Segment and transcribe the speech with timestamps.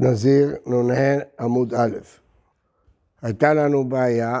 [0.00, 1.96] נזיר נ"ה עמוד א'.
[3.22, 4.40] הייתה לנו בעיה,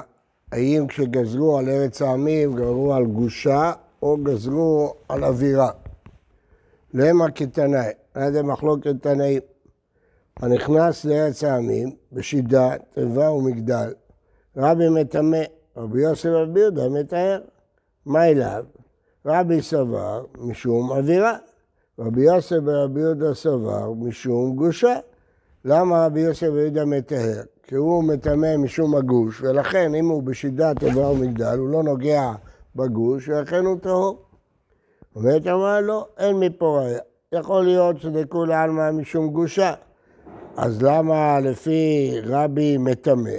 [0.52, 5.70] האם כשגזרו על ארץ העמים גזרו על גושה או גזרו על אווירה.
[6.94, 9.40] למה כתנאי, היה זה מחלוקת תנאים.
[10.36, 13.92] הנכנס לארץ העמים בשידה, תיבה ומגדל,
[14.56, 15.42] רבי מטמא,
[15.76, 17.40] רבי יוסף רבי יהודה מטהר.
[18.06, 18.64] מה אליו?
[19.26, 21.36] רבי סבר משום אווירה,
[21.98, 24.98] רבי יוסף ורבי יהודה סבר משום גושה.
[25.70, 27.42] למה רבי יוסף ויהודה מטהר?
[27.62, 32.32] כי הוא מטמא משום הגוש, ולכן אם הוא בשידת איבר ומגדל, הוא לא נוגע
[32.76, 34.22] בגוש, ולכן הוא טהור.
[35.16, 36.98] אומרת אמרה לא, אין מפה ראיה.
[37.32, 39.74] יכול להיות שזה כולי עלמא משום גושה.
[40.56, 43.30] אז למה לפי רבי מטמא,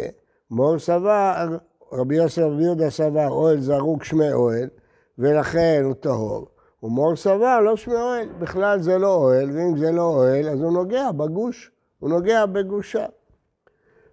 [0.52, 1.58] מור סבר,
[1.94, 4.70] רבי יוסף רבי יהודה סבר אוהל זרוק שמי אוהל,
[5.18, 6.48] ולכן הוא טהור.
[6.84, 10.74] ומור סבר לא שמי אוהל, בכלל זה לא אוהל, ואם זה לא אוהל, אז הוא
[10.74, 11.72] נוגע בגוש.
[12.00, 13.06] הוא נוגע בגושה.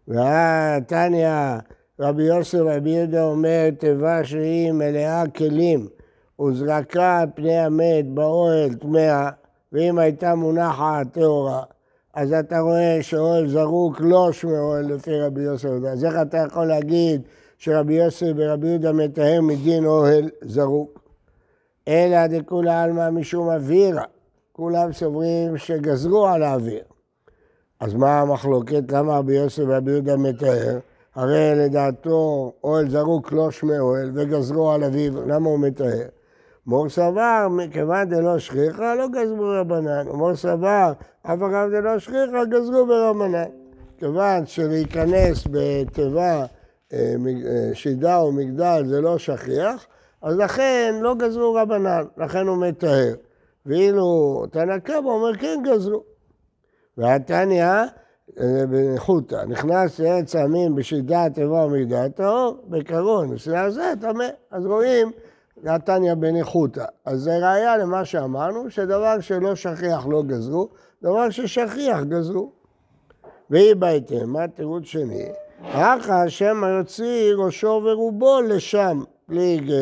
[0.08, 1.56] והתניא,
[2.00, 5.88] רבי יוסף רבי יהודה אומר, תיבה שהיא מלאה כלים
[6.40, 9.30] וזרקה על פני המת באוהל טמאה,
[9.72, 11.62] ואם הייתה מונחת טהורה,
[12.14, 15.68] אז אתה רואה שאוהל זרוק לא שמי אוהל לפי רבי יוסף.
[15.92, 17.22] אז איך אתה יכול להגיד
[17.58, 21.00] שרבי יוסף ורבי יהודה מטהר מדין אוהל זרוק?
[21.88, 24.04] אלא דכולי עלמא משום אווירה.
[24.52, 26.95] כולם סוברים שגזרו על האוויר.
[27.80, 28.92] אז מה המחלוקת?
[28.92, 30.78] למה רבי יוסף ורבי יהודה מתאר?
[31.14, 36.02] הרי לדעתו אוהל זרוק לא שמי אוהל וגזרו על אביו, למה הוא מתאר?
[36.66, 40.08] מור סבר, מכיוון דלא שכיחה, לא גזרו רבנן.
[40.08, 43.48] מור סבר, אף אגב דלא שכיחה, גזרו ברבנן.
[43.98, 46.44] כיוון שלהיכנס בתיבה
[46.92, 47.14] אה,
[47.46, 49.86] אה, שידה או מגדל זה לא שכיח,
[50.22, 53.14] אז לכן לא גזרו רבנן, לכן הוא מטהר.
[53.66, 56.15] ואילו תנא קבע אומר כן גזרו.
[56.98, 57.66] והתניא
[58.70, 64.24] בחותא, נכנס לארץ העמים בשידת איבה ומגדל טהור, בקרון, מסוים זה טמא.
[64.50, 65.12] אז רואים,
[65.62, 66.84] נתניא בניחותא.
[67.04, 70.68] אז זה ראיה למה שאמרנו, שדבר שלא שכיח לא גזרו,
[71.02, 72.52] דבר ששכיח גזרו.
[73.50, 75.28] והיא בהתאם, מה תירוץ שני?
[75.62, 79.72] אחא שמא יוציא ראשו ורובו לשם, בלי ג...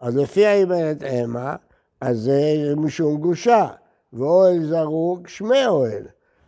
[0.00, 1.56] אז לפי האיבנת המה,
[2.00, 3.66] אז זה משום גושה.
[4.12, 6.02] ואוהל זרוק שמי אוהל.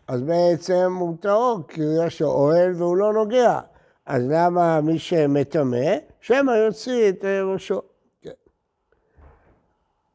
[0.08, 3.60] אז בעצם הוא טהור, כי יש לו אוהל והוא לא נוגע.
[4.06, 7.82] אז למה מי שמטמא, שמא יוציא את ראשו.
[8.22, 8.30] כן.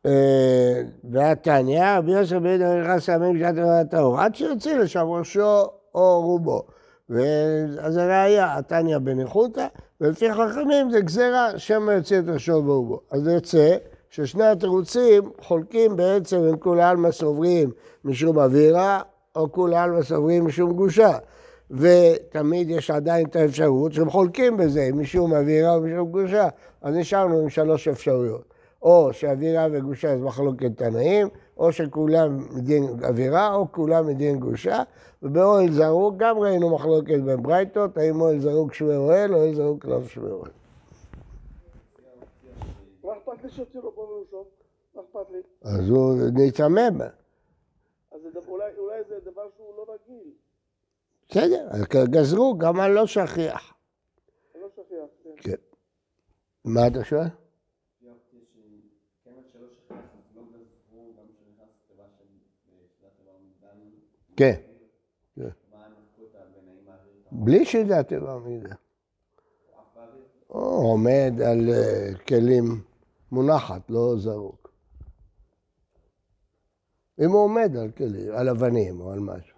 [0.05, 0.81] אה,
[1.11, 5.65] והתניא, רבי יוסף בן יהודה נכנס לימים בשעת הטהור, עד שיוציא לשם ראשו
[5.95, 6.63] או רובו.
[7.79, 9.67] אז הראיה, התניא בניחותא,
[10.01, 12.99] ולפי חכמים זה גזירה, שמא יוציא את ראשו ורובו.
[13.11, 13.77] אז יוצא
[14.09, 17.71] ששני התירוצים חולקים בעצם אם כולי עלמא סוברים
[18.05, 19.01] משום אווירה,
[19.35, 21.17] או כולי עלמא סוברים משום גושה.
[21.71, 26.47] ותמיד יש עדיין את האפשרות שהם חולקים בזה, משום אווירה או משום גושה.
[26.81, 28.53] אז נשארנו עם שלוש אפשרויות.
[28.81, 34.83] או שאווירה וגושה זה מחלוקת תנאים, או שכולם מדין אווירה, או כולם מדין גושה.
[35.23, 39.85] ובאוהל זרוק גם ראינו מחלוקת בין ברייתות, האם אוהל זרוק שמי אוהל, או אוהל זרוק
[39.85, 40.51] לא שמי אוהל.
[43.47, 44.45] לי שיוציא לו פה מראשו?
[44.95, 45.41] מה אכפת לי?
[45.61, 47.01] אז הוא נתעמם.
[48.11, 50.31] אז אולי זה דבר שהוא לא רגיל.
[51.29, 51.69] בסדר,
[52.05, 53.73] גזרו גם על לא שכיח.
[54.55, 55.29] לא שכיח, כן.
[55.37, 55.61] כן.
[56.65, 57.27] מה אתה שואל?
[64.37, 64.55] כן.
[67.31, 68.75] בלי שידת איבר מידה.
[70.47, 72.81] הוא עומד על אה, כלים
[73.31, 74.71] מונחת, לא זרוק.
[77.19, 79.57] אם הוא עומד על כלים, על אבנים או על משהו.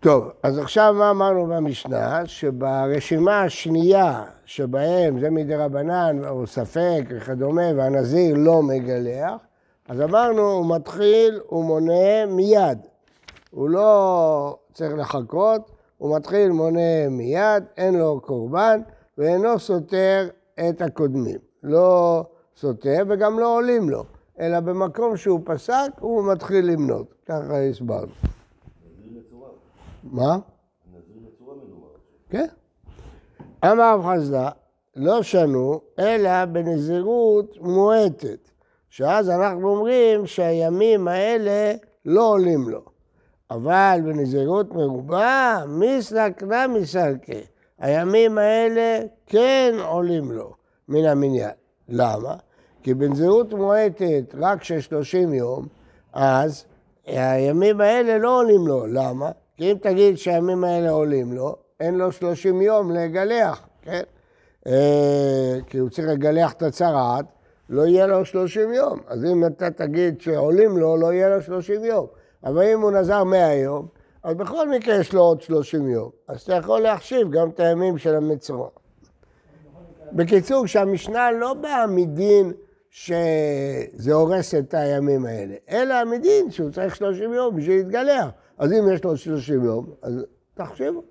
[0.00, 2.26] טוב, אז עכשיו מה אמרנו במשנה?
[2.26, 9.32] שברשימה השנייה שבהם זה מדי רבנן או ספק וכדומה והנזיר לא מגלח,
[9.88, 12.78] אז אמרנו הוא מתחיל, הוא מונה מיד.
[13.50, 18.80] הוא לא צריך לחכות, הוא מתחיל מונה מיד, אין לו קורבן
[19.18, 20.28] ואינו סותר
[20.68, 21.51] את הקודמים.
[21.62, 22.24] לא
[22.56, 24.04] סותר וגם לא עולים לו,
[24.40, 28.12] אלא במקום שהוא פסק הוא מתחיל למנות, ככה הסברנו.
[30.02, 30.38] מה?
[32.30, 32.46] כן.
[33.64, 34.50] אמר חסדה,
[34.96, 38.48] לא שנו, אלא בנזירות מועטת,
[38.90, 41.72] שאז אנחנו אומרים שהימים האלה
[42.04, 42.82] לא עולים לו.
[43.50, 47.38] אבל בנזירות מרובה, מיסלקנה מסלקה.
[47.78, 50.61] הימים האלה כן עולים לו.
[50.88, 51.50] מן המניין.
[51.88, 52.34] למה?
[52.82, 55.66] כי בנזירות מועטת רק של 30 יום,
[56.12, 56.64] אז
[57.06, 59.30] הימים האלה לא עולים לו, למה?
[59.56, 64.02] כי אם תגיד שהימים האלה עולים לו, אין לו 30 יום לגלח, כן?
[64.66, 67.24] אה, כי הוא צריך לגלח את הצרעת,
[67.68, 69.00] לא יהיה לו 30 יום.
[69.06, 72.06] אז אם אתה תגיד שעולים לו, לא יהיה לו 30 יום.
[72.44, 73.86] אבל אם הוא נזר 100 יום,
[74.22, 76.10] אז בכל מקרה יש לו עוד 30 יום.
[76.28, 78.68] אז אתה יכול להחשיב גם את הימים של המצורע.
[80.16, 82.52] בקיצור, כשהמשנה לא באה מדין
[82.90, 88.30] שזה הורס את הימים האלה, אלא מדין שהוא צריך 30 יום בשביל להתגלח.
[88.58, 90.24] אז אם יש לו 30 יום, אז
[90.54, 91.02] תחשבו.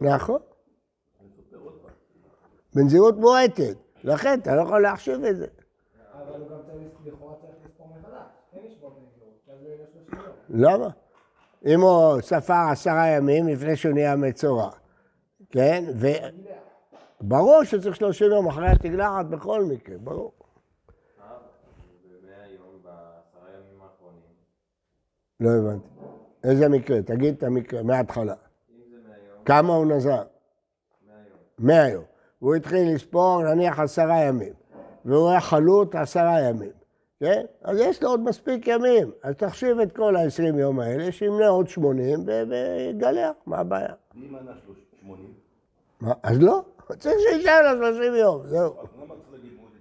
[0.00, 0.40] נכון.
[2.74, 3.76] בנזירות מועטת.
[4.04, 5.46] לכן אתה לא יכול להחשיב את זה.
[6.12, 6.56] אבל הוא גם
[7.06, 8.66] לכאורה צריך לספור מחדש.
[8.66, 10.20] יש בו בנזירות, אז הוא יהיה 30
[10.50, 10.62] יום.
[10.62, 10.88] למה?
[11.64, 14.70] אם הוא ספר עשרה ימים לפני שהוא נהיה מצורע,
[15.50, 15.84] כן?
[15.96, 16.06] ו...
[17.20, 20.32] ברור שצריך 30 יום אחרי התגלחת בכל מקרה, ברור.
[25.40, 25.88] לא הבנתי.
[26.44, 27.02] איזה מקרה?
[27.02, 28.34] תגיד את המקרה, מההתחלה.
[29.44, 30.22] כמה הוא נזר?
[31.58, 32.04] 100 יום.
[32.42, 34.52] והוא התחיל לספור נניח עשרה ימים,
[35.04, 36.70] והוא היה חלוט עשרה ימים,
[37.20, 37.44] כן?
[37.62, 39.10] אז יש לו עוד מספיק ימים.
[39.22, 43.94] אז תחשיב את כל ה-20 יום האלה, שימנה עוד 80 ויגלח, מה הבעיה?
[44.14, 44.52] מי מנה
[45.00, 45.32] 80?
[46.00, 46.12] מה?
[46.22, 46.62] אז לא,
[46.98, 48.74] צריך שישאר לו 30 יום, זהו.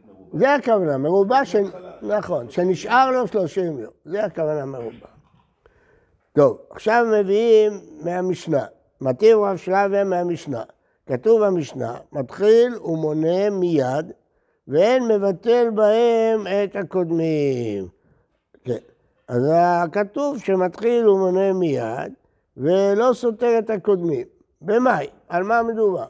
[0.07, 0.39] מרובה?
[0.39, 1.55] זה הכוונה, מרובע, ש...
[2.01, 5.07] נכון, שנשאר לו 30 יום, זה הכוונה מרובע.
[6.33, 7.71] טוב, עכשיו מביאים
[8.03, 8.65] מהמשנה,
[9.01, 10.63] מתאים רב שלווה מהמשנה.
[11.05, 14.11] כתוב במשנה, מתחיל ומונה מיד,
[14.67, 17.87] ואין מבטל בהם את הקודמים.
[18.63, 18.77] כן.
[19.27, 19.43] אז
[19.91, 22.13] כתוב שמתחיל ומונה מיד,
[22.57, 24.27] ולא סותר את הקודמים.
[24.61, 26.05] במאי, על מה מדובר?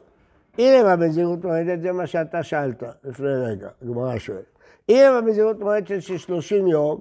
[0.58, 4.44] הנה מה בזהירות מועדת, זה מה שאתה שאלת לפני רגע, הגמרא שואלת.
[4.88, 7.00] הנה מה בזהירות מועדת של 30 יום,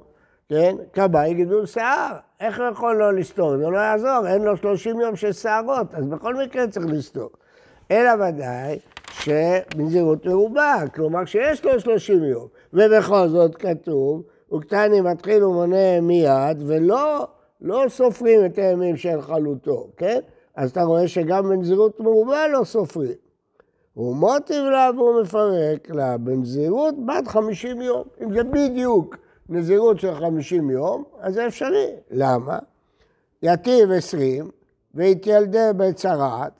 [0.49, 3.57] כן, כבאי גידול שיער, איך הוא יכול לא לסתור?
[3.57, 7.29] זה לא יעזור, אין לו 30 יום של שערות, אז בכל מקרה צריך לסתור.
[7.91, 8.79] אלא ודאי
[9.25, 14.23] שבנזירות מרובה, כלומר שיש לו 30 יום, ובכל זאת כתוב,
[14.53, 17.27] וקטני מתחיל ומונה מיד, ולא
[17.61, 20.19] לא סופרים את הימים של חלוטו, כן?
[20.55, 23.25] אז אתה רואה שגם בנזירות מרובה לא סופרים.
[23.97, 28.03] ומוטיב לה והוא מפרק לה בנזירות בת 50 יום.
[28.23, 29.17] אם זה בדיוק
[29.49, 31.87] נזירות של 50 יום, אז זה אפשרי.
[32.11, 32.59] למה?
[33.43, 34.49] יתיב 20
[34.93, 36.51] והתילדה בצרת,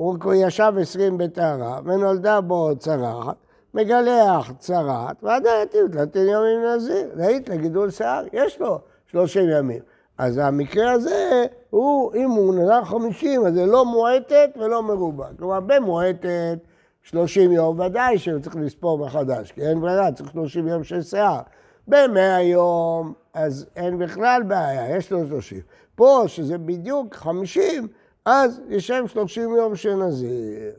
[0.00, 3.36] הוא ישב 20 בטהרה ונולדה בו צרעת,
[3.74, 9.82] מגלח צרעת, ועדיין תלתין ימים נזיר, ראית לגידול שיער, יש לו 30 ימים.
[10.18, 15.26] אז המקרה הזה, הוא, אם הוא נזר 50, אז זה לא מועטת ולא מרובה.
[15.38, 16.58] כלומר, במועטת
[17.02, 21.40] 30 יום, ודאי שהוא צריך לספור מחדש, כי אין ברירה, צריך 30 יום של שיער.
[21.88, 25.60] ב-100 יום, אז אין בכלל בעיה, יש לו 30.
[25.94, 27.88] פה, שזה בדיוק 50,
[28.24, 30.72] אז ישב 30 יום של נזיר.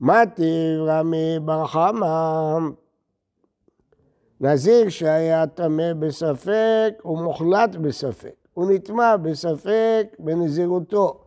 [0.00, 2.58] מתי רמי בר חמא,
[4.40, 8.34] נזיר שהיה טמא בספק ומוחלט בספק.
[8.54, 11.20] הוא נטמע בספק בנזירותו,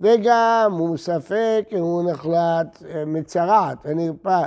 [0.00, 4.44] וגם הוא ספק אם הוא נחלט אה, מצרעת ונרפא.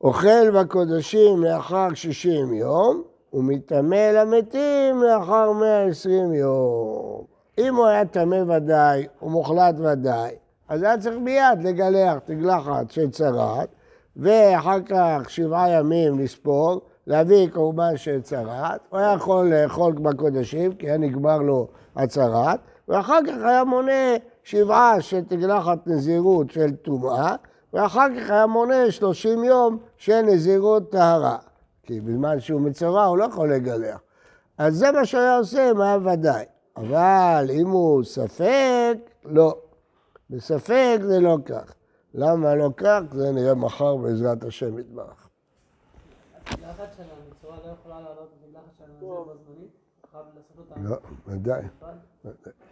[0.00, 7.35] אוכל בקודשים לאחר 60 יום, ומטמא למתים לאחר 120 יום.
[7.58, 10.34] אם הוא היה טמא ודאי ומוחלט ודאי,
[10.68, 13.68] אז היה צריך מיד לגלח תגלחת של צרעת,
[14.16, 20.86] ואחר כך שבעה ימים לספור, להביא קורבן של צרעת, הוא היה יכול לאכול בקודשים, כי
[20.86, 27.34] היה נגמר לו הצרעת, ואחר כך היה מונה שבעה של תגלחת נזירות של טומאה,
[27.72, 31.36] ואחר כך היה מונה 30 יום של נזירות טהרה.
[31.82, 34.00] כי בזמן שהוא מצורע הוא לא יכול לגלח.
[34.58, 36.44] אז זה מה שהיה עושה אם היה ודאי.
[36.76, 39.58] אבל אם הוא ספק, לא.
[40.30, 41.74] בספק זה לא כך.
[42.14, 43.00] למה לא כך?
[43.12, 45.28] זה נראה מחר בעזרת השם יתברך.
[50.76, 50.90] לא?
[50.90, 51.62] לא, ודאי.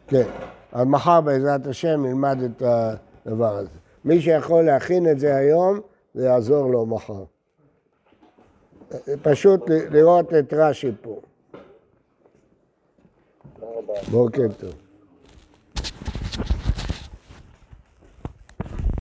[0.07, 0.31] כן,
[0.73, 2.63] אז מחר בעזרת השם נלמד את
[3.27, 3.69] הדבר הזה.
[4.05, 5.81] מי שיכול להכין את זה היום,
[6.15, 7.25] זה יעזור לו מחר.
[9.23, 11.21] פשוט לראות את רש"י פה.
[14.11, 14.84] בוקר טוב.